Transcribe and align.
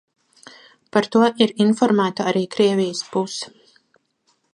Par 0.95 1.05
to 1.15 1.21
ir 1.45 1.53
informēta 1.65 2.25
arī 2.31 2.41
Krievijas 2.57 3.03
puse. 3.13 3.53